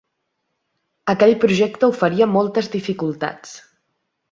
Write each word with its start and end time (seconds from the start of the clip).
Aquell 1.13 1.33
projecte 1.43 1.91
oferia 1.93 2.29
moltes 2.33 2.73
dificultats. 2.79 3.57